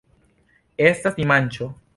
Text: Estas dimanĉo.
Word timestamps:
Estas 0.93 1.21
dimanĉo. 1.21 1.73